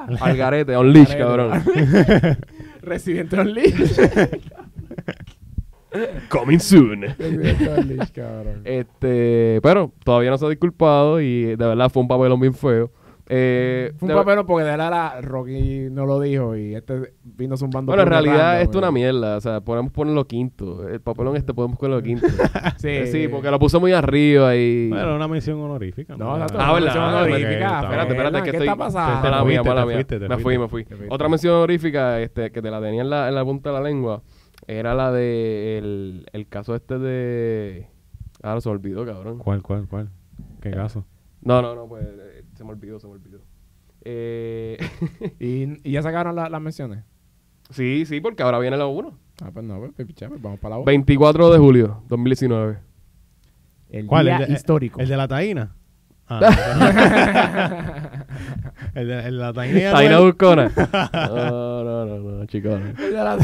[0.19, 1.23] Al garete, on leash, Garete.
[1.23, 1.63] cabrón.
[2.81, 3.99] Residente on Leash.
[6.29, 7.05] Coming soon.
[8.63, 12.91] Este, pero todavía no se ha disculpado y de verdad fue un papelón bien feo.
[13.29, 17.57] Eh, Fue un papelón porque de verdad la Rocky no lo dijo y este vino
[17.57, 17.89] zumbando.
[17.89, 19.35] Bueno, en realidad esto es una y- mierda.
[19.35, 20.87] O sea, podemos ponerlo quinto.
[20.87, 22.25] El papelón este podemos ponerlo quinto.
[22.77, 24.87] Sí, Eh, sí, porque lo puso muy arriba y...
[24.89, 26.15] Bueno, una mención honorífica.
[26.15, 26.57] No, exacto.
[26.57, 26.85] Ah, ¿verdad?
[26.85, 27.49] mención honorífica.
[27.49, 28.67] espérate, Espérate, espérate, que ¿Qué estoy...
[28.67, 29.21] está pasando?
[29.21, 30.85] te te te me fui, me fui.
[30.85, 31.13] Te fuiste.
[31.13, 33.81] Otra mención honorífica este, que te la tenía en la, en la punta de la
[33.81, 34.21] lengua
[34.65, 37.87] era la de el, el caso este de...
[38.43, 39.37] Ahora se olvidó, cabrón.
[39.39, 40.09] ¿Cuál, cuál, cuál?
[40.61, 41.05] ¿Qué caso?
[41.41, 43.39] No, no, no, pues eh, se me olvidó, se me olvidó.
[44.03, 44.77] Eh,
[45.39, 47.03] ¿Y, y ya sacaron la- las menciones.
[47.69, 49.17] sí, sí, porque ahora viene la 1.
[49.43, 52.79] Ah, pues no, pues, pues, pues, vamos para la 24 de julio 2019.
[53.89, 54.25] El ¿Cuál?
[54.25, 54.99] día el de, histórico.
[54.99, 55.75] ¿El de la taína?
[56.27, 56.39] Ah,
[58.95, 59.79] el, de, el de la taína.
[59.79, 60.31] y Taina Anuel.
[60.33, 60.71] Buscona.
[61.13, 62.79] No, no, no, no, chicos.
[62.79, 62.87] no.
[62.87, 63.37] el, de la,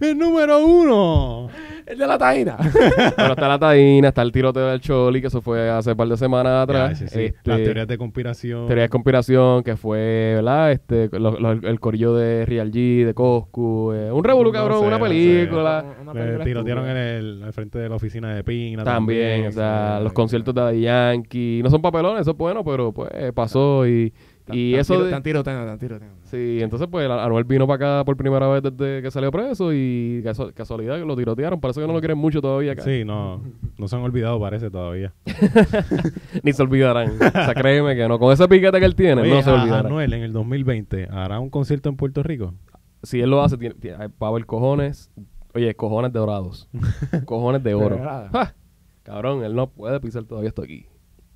[0.00, 1.48] El número uno.
[1.86, 2.56] el de la taína.
[3.16, 6.08] Bueno, está la Taina, está el tiroteo del Choli, que eso fue hace un par
[6.08, 6.90] de semanas atrás.
[7.00, 7.24] Ya, sí, sí.
[7.26, 8.66] Este, Las teorías de conspiración.
[8.66, 10.72] teoría de conspiración, que fue, ¿verdad?
[10.72, 13.92] Este, lo- lo- el corillo de Real G, de Coscu.
[13.92, 15.10] eh, un revolú, No cabrón, sé, una no sé.
[15.10, 15.84] película.
[16.02, 18.84] Una Le película tirotearon en el al frente de la oficina de Pina.
[18.84, 20.14] También, o sea, sí, los sí.
[20.14, 21.60] conciertos de Yankee.
[21.62, 24.12] No son papelones, eso es bueno, pero pues pasó y,
[24.52, 24.94] y Tan- eso...
[24.94, 26.16] tan de- Tan tan tiroteando.
[26.24, 30.22] Sí, entonces pues Anuel vino para acá por primera vez desde que salió preso y
[30.24, 31.60] casu- casualidad que lo tirotearon.
[31.60, 32.82] Parece que no lo quieren mucho todavía acá.
[32.82, 33.42] Sí, no.
[33.78, 35.12] No se han olvidado, parece, todavía.
[36.42, 37.10] Ni se olvidarán.
[37.10, 38.18] o sea, créeme que no.
[38.18, 39.86] Con ese piquete que él tiene, Oye, no se a- olvidarán.
[39.86, 42.54] Anuel en el 2020 hará un concierto en Puerto Rico.
[43.02, 45.10] Si él lo hace, tiene, tiene- va a haber cojones.
[45.54, 46.68] Oye, cojones de dorados.
[47.24, 47.98] cojones de oro.
[47.98, 48.54] Ja,
[49.02, 50.86] Cabrón, él no puede pisar todavía esto aquí.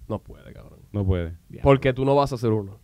[0.09, 0.81] No puede, cabrón.
[0.92, 1.33] No puede.
[1.62, 2.79] Porque tú no vas a hacer uno.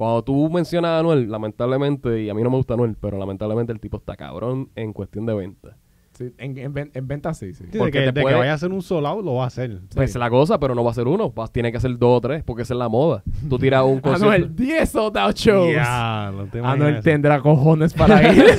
[0.00, 3.70] Cuando tú mencionas a Anuel, lamentablemente, y a mí no me gusta Anuel, pero lamentablemente
[3.70, 5.76] el tipo está cabrón en cuestión de venta.
[6.16, 7.64] Sí, en, en, en venta sí, sí.
[7.76, 9.78] Porque de que, vaya a hacer un solo lo va a hacer.
[9.94, 11.30] Pues la cosa, pero no va a ser uno.
[11.32, 13.22] Vas, tiene que ser dos o tres, porque esa es la moda.
[13.50, 14.24] Tú tiras un concierto.
[14.36, 15.70] Anuel, 10 sold out shows.
[15.74, 17.02] Ya, no te Anuel eso.
[17.02, 18.42] tendrá cojones para ir.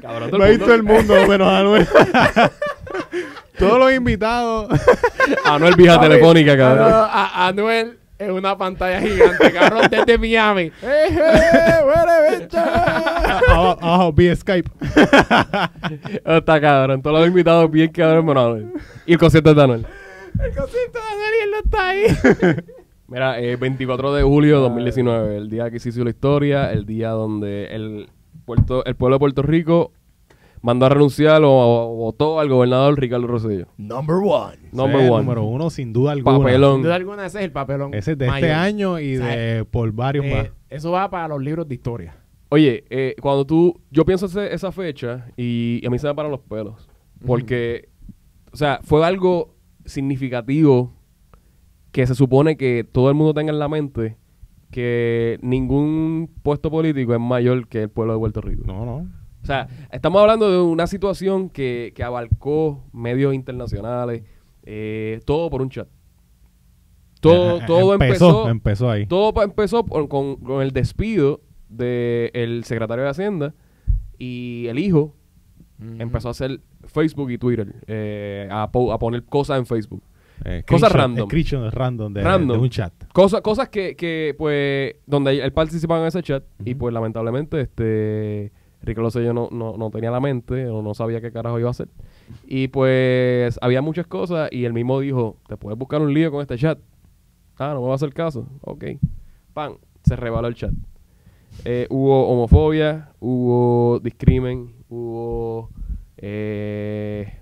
[0.00, 1.14] Cabrón, todo Lo ha el visto el mundo.
[1.14, 1.86] mundo menos Anuel.
[3.58, 4.68] Todos los invitados.
[5.44, 6.86] Anuel vieja telefónica, cabrón.
[6.88, 10.62] Anuel- a- Anuel en una pantalla gigante, cabrón, desde Miami.
[10.82, 12.58] ¡Eh, eh, huele, bicho!
[12.58, 14.70] abajo, abajo, vía Skype.
[16.24, 17.02] Está cabrón.
[17.02, 18.58] Todos los invitados bien cabrón, bueno.
[19.06, 19.86] Y el concierto de Anuel.
[20.42, 22.06] El concierto de Anuel y él no está ahí.
[23.08, 26.86] Mira, eh, 24 de julio de 2019, el día que se hizo la historia, el
[26.86, 28.08] día donde el,
[28.44, 29.92] puerto, el pueblo de Puerto Rico
[30.62, 33.66] mandó a renunciar o, o votó al gobernador Ricardo Rosselló.
[33.76, 34.56] Number one.
[34.72, 35.22] Number one.
[35.24, 36.38] Número uno, sin duda alguna.
[36.38, 36.74] Papelón.
[36.76, 37.94] Sin duda alguna, ese es el papelón.
[37.94, 38.44] Ese es de mayor.
[38.48, 40.50] este año y O sea, de por varios Eh, más.
[40.68, 42.16] eso va para los libros de historia.
[42.48, 46.30] Oye, eh, cuando tú, yo pienso ese- esa fecha y, a mí se me paran
[46.30, 46.88] los pelos.
[47.26, 47.88] Porque,
[48.52, 50.92] o sea, fue algo significativo
[51.92, 54.16] que se supone que todo el mundo tenga en la mente
[54.70, 58.62] que ningún puesto político es mayor que el pueblo de Puerto Rico.
[58.66, 59.08] No, no.
[59.46, 64.24] O sea, estamos hablando de una situación que, que abarcó medios internacionales,
[64.64, 65.86] eh, todo por un chat.
[67.20, 69.06] Todo, todo empezó, Empezó ahí.
[69.06, 73.54] todo empezó por- con, con el despido del secretario de Hacienda
[74.18, 75.14] y el hijo
[75.98, 80.02] empezó a hacer Facebook y Twitter, eh, a, po- a poner cosas en Facebook.
[80.44, 81.28] Eh, cosas random.
[81.72, 82.56] random de, Random.
[82.58, 82.92] de un chat.
[83.12, 88.52] Cosas, cosas que, que, pues, donde él participaba en ese chat y pues lamentablemente este
[88.86, 91.72] Ricardo Sello no, no, no tenía la mente o no sabía qué carajo iba a
[91.72, 91.88] hacer.
[92.46, 96.40] Y pues había muchas cosas y él mismo dijo, te puedes buscar un lío con
[96.40, 96.78] este chat.
[97.58, 98.46] Ah, no me va a hacer caso.
[98.62, 98.84] Ok.
[99.52, 100.72] Pan, se rebaló el chat.
[101.64, 105.70] Eh, hubo homofobia, hubo discrimen, hubo
[106.18, 107.40] eh,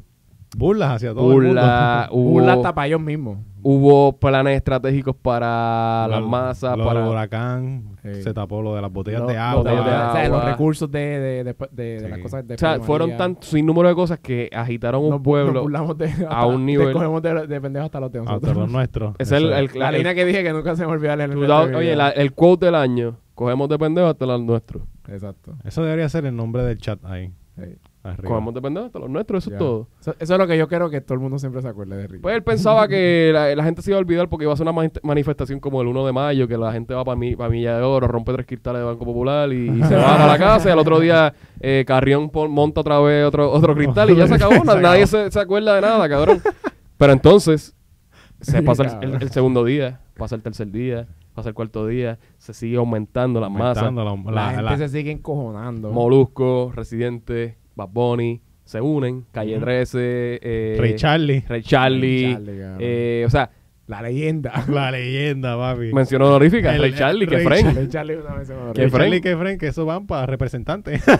[0.56, 1.48] Burlas hacia todo el mundo.
[1.48, 3.38] burla, hubo, Burla hasta para ellos mismos.
[3.66, 8.22] Hubo planes estratégicos para las masas, lo para del huracán, Sí.
[8.22, 9.64] se tapó lo de las botellas Lo- de agua.
[9.64, 10.38] de- botellas de o sea, agua.
[10.38, 12.08] los recursos de, de, de, de- de Sí.
[12.08, 15.22] las cosas de O sea, fueron tan sin número de cosas que agitaron un Nos-
[15.22, 15.52] pueblo.
[15.54, 18.32] nos burlamos de, a un nivel- de- cogemos de, de pendejos hasta los de hasta
[18.32, 18.56] nosotros.
[18.56, 19.14] los nuestros.
[19.18, 21.46] es el, el- La el- línea que dije que nunca se me el de mi
[21.74, 24.82] oye, la- el quote del año, cogemos de pendejo hasta los nuestros.
[25.08, 25.54] Exacto.
[25.64, 27.32] Eso debería ser el nombre del chat ahí.
[27.56, 27.62] Sí.
[28.04, 28.28] Arriba.
[28.28, 29.56] Cogemos de pendejo hasta los nuestros, eso Ya.
[29.56, 29.88] es todo.
[30.00, 32.06] Eso, eso es lo que yo quiero que todo el mundo siempre se acuerde de
[32.06, 32.22] Ricky.
[32.22, 34.64] Pues él pensaba que la, la gente se iba a olvidar porque iba a ser
[34.68, 37.48] una mani- manifestación como el 1 de mayo, que la gente va para mi, pa
[37.48, 40.38] Milla de Oro, rompe tres cristales de Banco Popular y, y se va a la
[40.38, 44.26] casa y al otro día eh, Carrión monta otra vez otro, otro cristal y ya
[44.26, 44.52] se acabó.
[44.54, 44.80] Se Na- acabó.
[44.82, 46.40] Nadie se, se acuerda de nada, cabrón.
[46.98, 47.74] Pero entonces
[48.40, 49.14] se pasa el, Cabrón.
[49.14, 53.40] el- el segundo día, pasa el tercer día, pasa el cuarto día, se sigue aumentando
[53.40, 53.86] la masa.
[53.86, 55.90] Aumentando la, la, la- gente la- se sigue encojonando.
[55.90, 59.98] Molusco, Residente, Bad Bunny, se unen, Calle 13,
[60.42, 61.44] eh, Ray Charlie.
[61.48, 62.78] Ray Charlie, Ray Charlie, cabrón.
[62.80, 63.50] eh, o sea,
[63.86, 64.64] La leyenda.
[64.70, 65.92] La leyenda, papi.
[65.92, 67.88] Mención honorífica, El- Ray Charlie, que Ray Frank.
[67.90, 68.16] Charlie.
[68.16, 68.90] Una vez ¿Qué Que Fren?
[69.02, 71.02] Charlie, que Fren, que eso van para representantes.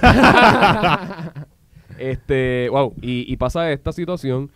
[1.99, 4.51] Este, wow, y, y pasa esta situación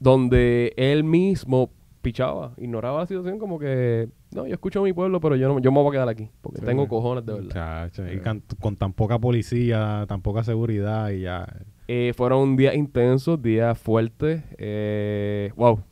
[0.00, 1.70] donde él mismo
[2.04, 5.58] pichaba, ignoraba la situación como que, no, yo escucho a mi pueblo, pero yo no,
[5.58, 6.66] yo me voy a quedar aquí, porque Sí.
[6.66, 7.90] tengo cojones de verdad.
[8.12, 11.46] Y can- con tan poca policía, tan poca seguridad y ya.
[11.88, 15.82] Eh, fueron días intensos, días fuertes, eh, wow,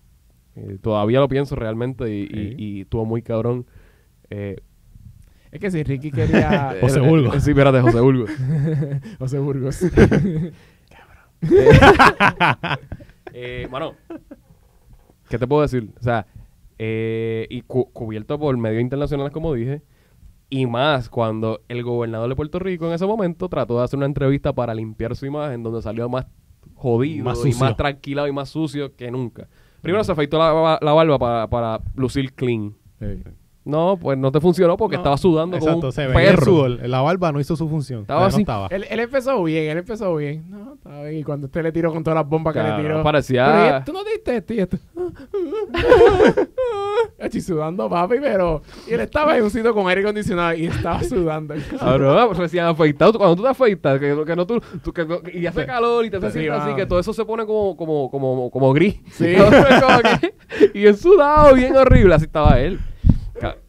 [0.54, 2.54] Eh, todavía lo pienso realmente y, y- Sí.
[2.58, 3.64] y estuvo muy cabrón.
[4.30, 4.56] Eh,
[5.50, 6.74] Es que si Ricky quería...
[6.80, 7.36] José eh, Burgos.
[7.36, 8.30] eh, sí, espérate, José Burgos.
[9.18, 9.82] José Burgos.
[13.34, 13.94] Eh, mano,
[15.32, 15.90] ¿qué te puedo decir?
[15.98, 16.26] O sea,
[16.78, 19.80] eh, y cu- cubierto por medios internacionales, como dije,
[20.50, 24.04] y más cuando el gobernador de Puerto Rico en ese momento trató de hacer una
[24.06, 26.26] entrevista para limpiar su imagen, donde salió más
[26.74, 29.48] jodido Más y más tranquilado y más sucio que nunca.
[29.80, 32.74] Primero se afeitó la, la barba para, para lucir clean.
[32.98, 33.22] Sí.
[33.64, 36.34] No, pues no te funcionó porque No, estaba sudando como Exacto, un se veía el
[36.34, 36.44] perro.
[36.46, 36.88] sudor.
[36.88, 38.00] La barba no hizo su función.
[38.00, 38.40] Estaba No así.
[38.40, 38.66] estaba.
[38.70, 40.44] Él, él empezó bien, él empezó bien.
[40.50, 41.18] No, estaba bien.
[41.20, 43.02] Y cuando usted le tiró con todas las bombas que le tiró.
[43.04, 44.76] parecía- Pero, ¿y tú no diste esto y esto.
[47.18, 48.62] Estoy sudando, papi, pero.
[48.88, 51.54] Y él estaba en un sitio con aire acondicionado y estaba sudando.
[51.78, 53.12] Cabrón, recién afeitado.
[53.16, 56.10] Cuando tú te afeitas, que, que no tú, tú- que no- y hace calor y
[56.10, 58.96] te Sí, sientes así, que todo eso se pone como, como, como, como gris.
[59.12, 59.34] Sí.
[59.36, 59.50] Como
[60.74, 62.14] y bien sudado, bien horrible.
[62.14, 62.78] Así estaba él.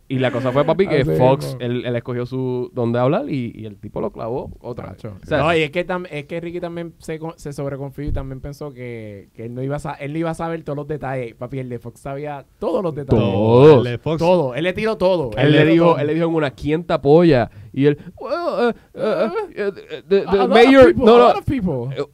[0.10, 1.60] Y la cosa fue, papi, que Así Fox, mismo.
[1.62, 4.98] él, él escogió su donde hablar y, y el tipo lo clavó otra vez.
[4.98, 5.16] Tacho.
[5.24, 8.04] O sea, no, y es que, tam- es que Ricky también se, con- se sobreconfió
[8.06, 10.62] y también pensó que, que él, no iba a sa- él no iba a saber
[10.64, 11.34] todos los detalles.
[11.36, 13.24] Papi, el de Fox sabía todos los detalles.
[13.24, 13.78] Todo.
[13.78, 14.18] El de Fox.
[14.20, 14.54] Todo.
[14.56, 15.32] Él le tiró todo.
[15.38, 16.00] él, le dijo, todo.
[16.00, 17.50] él le dijo en una, ¿quién te apoya?
[17.72, 19.72] Y él, well, uh, uh, uh, uh,
[20.08, 21.72] the, the A lot of mayor, people, no, a no, lot of people.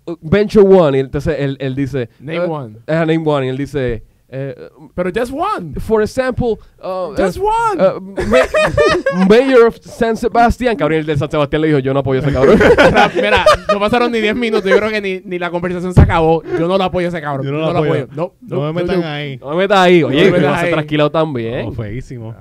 [0.08, 0.96] uh, uh, Venture One.
[0.98, 2.76] Y entonces él, él dice, Name uh, one.
[2.88, 3.46] eh, name one.
[3.48, 5.74] Y él dice, eh, Pero just one.
[5.80, 7.82] for example, uh, Just uh, one.
[7.82, 10.76] uh, ma- Mayor of San Sebastián.
[10.76, 12.60] Cabrón, el de San Sebastián le dijo, yo no apoyo a ese cabrón.
[13.16, 14.70] Mira, no pasaron ni 10 minutos.
[14.70, 16.44] Yo creo que ni, ni la conversación se acabó.
[16.44, 17.46] Yo no lo apoyo a ese cabrón.
[17.46, 18.08] Yo no lo apoyo.
[18.14, 19.38] No, No me metan ahí.
[19.38, 20.04] no me metas ahí.
[20.04, 20.72] Oye, No me metas ser ahí.
[20.74, 21.68] tranquilo también.
[21.68, 22.36] Oh, feísimo.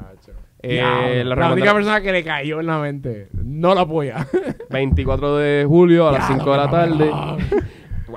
[0.60, 4.26] Eh, Eh, la la, única persona que le cayó en la mente no lo apoya.
[4.70, 7.10] 24 de julio a las Ya, 5 de la no, tarde.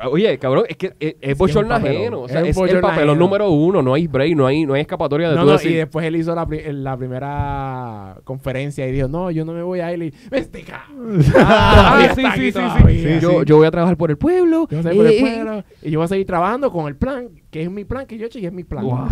[0.09, 2.21] Oye, cabrón, es que es, es es bochorno ajeno.
[2.21, 3.81] O sea, Es el papelón número uno.
[3.81, 6.05] No hay break, no hay, no hay escapatoria de No, tú no, decir, y después
[6.05, 9.93] él hizo la, pri- la primera conferencia y dijo, no, yo no me voy a
[9.93, 10.03] ir.
[10.03, 10.65] Y, este.
[11.35, 13.19] Ah, sí, sí, sí, sí.
[13.21, 13.45] yo, sí.
[13.45, 14.67] yo voy a trabajar por el pueblo.
[14.69, 16.87] Yo voy a salir por el Eh, pueblo, y yo voy a seguir trabajando con
[16.87, 18.83] el plan, que es mi plan, que yo he hecho y es mi plan.
[18.85, 19.07] Wow.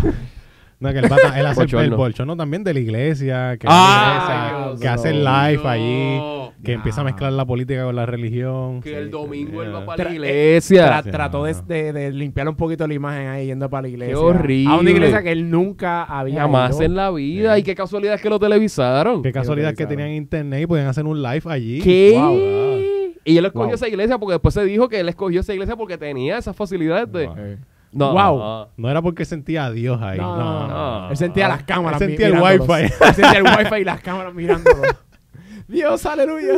[0.80, 4.00] No, que él, va a- él hace el, el también de la iglesia, que, Ah,
[4.00, 5.24] la iglesia, Dios que hace el mío.
[5.30, 6.20] live allí,
[6.62, 6.76] que Ya.
[6.76, 8.80] empieza a mezclar la política con la religión.
[8.82, 11.02] Que el domingo él va para la Tra- iglesia.
[11.02, 14.18] Tra- trató de, de- de limpiar un poquito la imagen ahí yendo para la iglesia.
[14.18, 14.70] horrible.
[14.70, 16.82] A una iglesia que él nunca había Jamás ido.
[16.84, 17.58] en la vida.
[17.58, 19.22] Y qué casualidad que lo televisaron.
[19.22, 21.80] Qué casualidad que tenían internet y podían hacer un live allí.
[21.80, 22.12] ¿Qué?
[22.16, 22.36] Wow.
[23.24, 23.74] Y él escogió Wow.
[23.74, 27.10] esa iglesia porque después se dijo que él escogió esa iglesia porque tenía esas facilidades
[27.12, 27.26] de...
[27.26, 27.36] Wow.
[27.38, 27.58] Eh.
[27.92, 28.38] No, Wow.
[28.38, 28.68] no.
[28.76, 30.18] No era porque sentía a Dios ahí.
[30.18, 31.00] No, No, no, no.
[31.06, 31.10] no.
[31.10, 32.00] Él sentía las cámaras.
[32.00, 32.82] Él mi- sentía el wifi.
[33.04, 34.82] Él sentía el wifi y las cámaras mirándolo.
[35.70, 36.54] Dios, aleluya.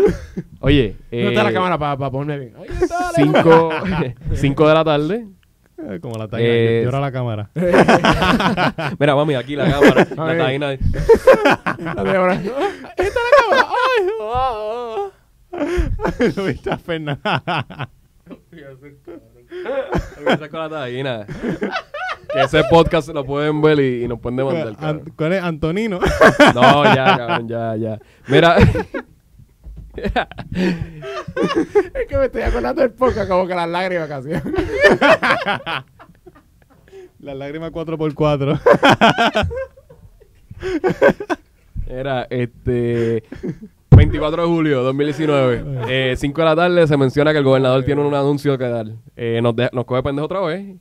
[0.61, 2.57] Oye, ¿Dónde está eh, la cámara para ponerme bien?
[2.57, 3.71] Ahí está, cinco,
[4.35, 5.27] cinco de la tarde.
[5.79, 6.49] Eh, Como la taina.
[6.49, 7.51] Eh, Llora la cámara.
[8.99, 10.07] Mira, mami, aquí la cámara.
[10.17, 10.39] la Ay.
[10.39, 10.67] taína.
[11.95, 12.33] La de ahora.
[12.99, 13.69] Ahí está la cámara.
[13.69, 15.09] Ay, ah.
[16.37, 17.21] Lo viste a Fernan.
[20.17, 21.27] Empieza con la taína.
[22.33, 24.75] Que ese podcast lo pueden ver y, y nos pueden demandar.
[24.79, 25.13] An-.
[25.17, 25.43] ¿Cuál es?
[25.43, 25.99] Antonino.
[26.55, 27.99] No, ya, cabrón, ya, ya.
[28.29, 28.57] Mira.
[29.95, 30.11] Es
[32.09, 34.31] que me estoy acordando del podcast como que las lágrimas casi.
[37.21, 38.59] La lágrima 4x4.
[41.87, 43.23] Era este
[43.91, 48.01] 24 de julio 2019, eh, 5 de la tarde se menciona que el gobernador tiene
[48.01, 48.87] un anuncio que dar.
[49.17, 50.77] Eh, nos, de- nos coge pendejo otra vez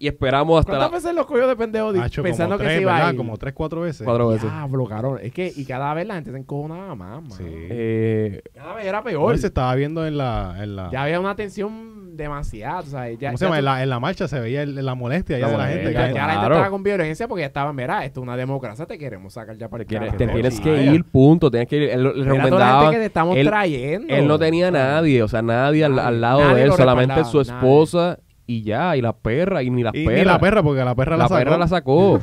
[0.00, 2.76] y esperamos hasta ¿Cuántas la veces los cogió de pendejo Hacho, pensando como que tres,
[2.78, 3.08] se iba ¿verdad?
[3.08, 3.16] a ir?
[3.18, 4.04] Como 3, 4 veces.
[4.04, 4.50] cuatro veces.
[4.50, 5.18] Ah, blocaron.
[5.22, 7.34] Es que, y cada vez la gente se encojonaba más, mano.
[7.36, 7.44] Sí.
[7.46, 9.36] Eh, Cada vez era peor.
[9.38, 10.56] se estaba viendo en la...
[10.58, 13.56] En la Ya había una tensión demasiada, o sea, ya, ¿Cómo se ya llama?
[13.56, 15.66] tú- En la, en la marcha se veía el- la molestia ya La de la
[15.68, 15.92] gente.
[15.92, 18.98] ya, ya la gente estaba con violencia porque estaban, mira, esto es una democracia, te
[18.98, 21.50] queremos sacar ya para te el te no, tienes sí, que ir, punto.
[21.50, 21.82] Tienes que ir.
[21.90, 22.80] Él, la recomendaba.
[22.80, 24.14] gente que te estamos él, trayendo.
[24.14, 26.08] él no tenía sea, nadie, o sea, nadie al, Nadie.
[26.08, 28.18] al lado Nadie de él, lo solamente su esposa
[28.50, 30.18] y ya, y la perra, y ni la Y perra.
[30.18, 31.38] ni la perra, porque la perra la, La sacó.
[31.44, 32.20] perra la sacó.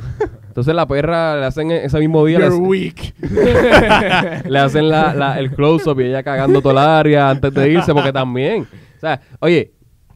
[0.48, 2.38] Entonces la perra le hacen ese mismo día.
[2.40, 3.14] You're le- weak.
[4.48, 7.92] le hacen la, la- el close-up y ella cagando toda el área antes de irse,
[7.94, 8.62] porque también.
[8.96, 9.72] O sea, oye,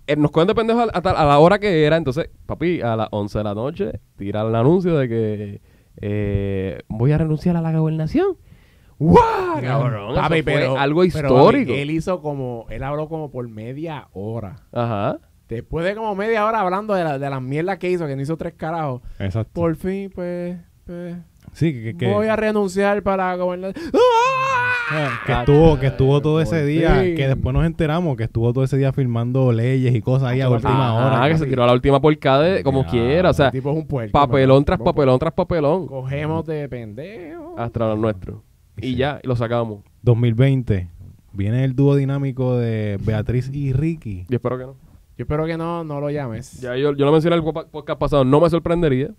[0.06, 1.96] eh, nos de pendejos a, a la hora que era.
[1.96, 5.60] Entonces, papi, a las 11 de la noche, tiran el anuncio de que
[6.00, 8.36] eh, voy a renunciar a la gobernación.
[8.98, 9.60] ¡Guau!
[9.60, 11.70] Cabrón, Papi, eso fue pero- algo pero, histórico.
[11.72, 14.56] papi, él hizo como, él habló como por media hora.
[14.72, 15.18] Ajá.
[15.56, 18.22] Después de como media hora hablando de, la, de las mierdas que hizo, que no
[18.22, 19.02] hizo tres carajos.
[19.18, 19.50] Exacto.
[19.52, 21.16] Por fin, pues, pues
[21.52, 23.74] sí, que, que, voy a renunciar para gobernar.
[24.90, 27.14] ah, que Ah, estuvo, que estuvo todo ese día, fin.
[27.16, 30.50] que después nos enteramos que estuvo todo ese día firmando leyes y cosas ahí a
[30.50, 31.28] última hora.
[31.28, 33.30] que se tiró a la última porcada de como Ya, quiera.
[33.30, 34.12] O sea, el tipo es un puerco.
[34.12, 35.86] papelón tras papelón tras papelón.
[35.86, 37.54] Cogemos de pendejo.
[37.58, 38.40] Hasta los nuestros.
[38.76, 38.94] Y Sí.
[38.96, 39.80] ya, y lo sacamos.
[40.02, 40.88] 2020.
[41.34, 44.26] Viene el dúo dinámico de Beatriz y Ricky.
[44.28, 44.76] Y espero que no.
[45.16, 46.60] Yo espero que no, no lo llames.
[46.60, 49.10] Ya yo, yo lo mencioné en el po- podcast pasado, no me sorprendería.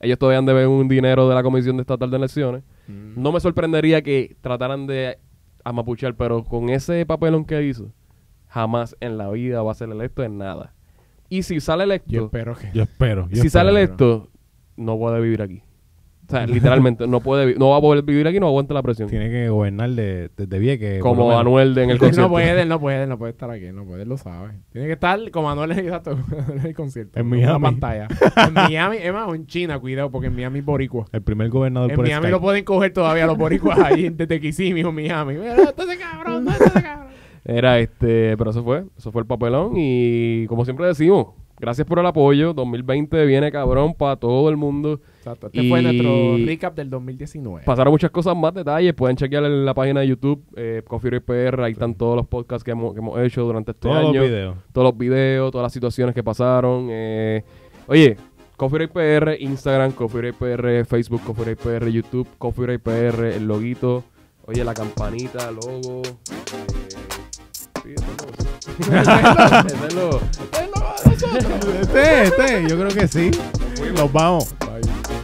[0.00, 2.62] Ellos todavía han de ver un dinero de la Comisión de Estatal de Elecciones.
[2.88, 3.20] Mm.
[3.20, 5.18] No me sorprendería que trataran de
[5.64, 7.92] amapuchar, pero con ese papelón que hizo,
[8.48, 10.72] jamás en la vida va a ser electo en nada.
[11.28, 12.70] Y si sale Yo electo, espero que.
[12.72, 13.22] Yo espero.
[13.28, 13.50] yo si espero.
[13.50, 14.28] sale electo,
[14.76, 15.62] no puede vivir aquí.
[16.30, 19.08] O sea, literalmente, no puede no va a poder vivir aquí, no aguanta la presión.
[19.08, 21.02] Tiene que gobernar de- desde Vieques.
[21.02, 21.36] por Como.
[21.36, 22.22] Anuel de- en el concierto.
[22.22, 24.16] no puede, él no puede, él no puede estar aquí, él no puede, él lo
[24.16, 24.52] sabe.
[24.70, 26.12] Tiene que estar como exacto,
[26.54, 27.18] en el concierto.
[27.18, 27.50] En Miami.
[27.50, 28.06] Una pantalla.
[28.46, 31.06] en Miami, es más, o en China, cuidado, porque en Miami es boricua.
[31.10, 32.30] El primer gobernador En por Miami Skype.
[32.30, 35.34] lo pueden coger todavía los boricuas ahí desde Kissimmee o Miami.
[35.34, 36.44] Mira, ¿dónde está ese cabrón?
[36.44, 37.08] ¿Dónde está ese cabrón?
[37.44, 41.98] Era este, pero eso fue, eso fue el papelón y como siempre decimos, gracias por
[41.98, 45.00] el apoyo, 2020 viene cabrón para todo el mundo.
[45.20, 47.64] Exacto, este Y- fue nuestro recap del 2019.
[47.66, 51.24] Pasaron muchas cosas más, detalles, pueden chequear en la página de YouTube, eh, Coffee Break
[51.24, 54.10] PR, ahí están todos los podcasts que hemos, que hemos hecho durante este Todos los
[54.12, 54.56] año, videos.
[54.72, 56.86] todos los videos, todas las situaciones que pasaron.
[56.90, 57.44] eh,
[57.86, 58.16] oye,
[58.56, 63.36] Coffee Break PR, Instagram, Coffee Break PR, Facebook, Coffee Break PR, YouTube, Coffee Break PR,
[63.36, 64.02] el loguito,
[64.46, 66.00] oye, la campanita, logo.
[67.84, 67.96] Eh,
[68.78, 70.40] sí, el logo, sí.
[71.80, 73.30] Este, este, yo creo que sí.
[73.96, 74.52] Nos vamos.
[74.60, 75.19] Bye.